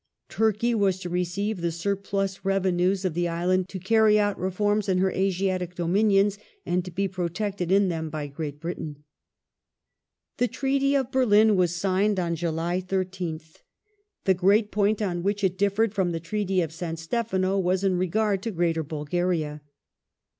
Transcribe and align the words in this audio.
Turkey 0.29 0.73
was 0.73 0.97
to 0.99 1.09
receive 1.09 1.61
the 1.61 1.71
surplus 1.71 2.43
revenues 2.43 3.05
of 3.05 3.13
the 3.13 3.27
Island, 3.27 3.69
to 3.69 3.77
carry 3.77 4.19
out 4.19 4.35
reforms 4.39 4.89
in 4.89 4.97
her 4.97 5.11
Asiatic 5.11 5.75
dominions, 5.75 6.39
arid 6.65 6.85
to 6.85 6.89
be 6.91 7.07
protected 7.07 7.71
in 7.71 7.87
them 7.89 8.09
by 8.09 8.25
Great 8.25 8.59
Britain. 8.59 9.03
The 10.37 10.47
Treaty 10.47 10.95
oF 10.97 11.11
Berlin 11.11 11.55
was 11.55 11.75
signed 11.75 12.19
on 12.19 12.35
July 12.35 12.81
ISth. 12.81 13.57
The 14.25 14.33
great 14.33 14.71
point 14.71 15.03
on 15.03 15.21
which 15.21 15.43
it 15.43 15.55
differed 15.55 15.93
from 15.93 16.13
the 16.13 16.19
Treaty 16.19 16.61
of 16.61 16.71
San 16.73 16.97
Stefano 16.97 17.59
was 17.59 17.83
in 17.83 17.95
regard 17.95 18.41
to 18.41 18.51
'* 18.51 18.51
Greater 18.59 18.81
Bulgaria 18.81 19.61